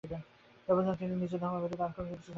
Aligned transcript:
এ 0.03 0.07
পর্যন্ত 0.67 0.99
তিনি 0.99 1.13
নিজের 1.15 1.39
ধর্ম 1.41 1.55
ব্যতীত 1.61 1.81
আর 1.81 1.89
কিছু 1.89 2.01
জানিতেন 2.01 2.17
না। 2.17 2.27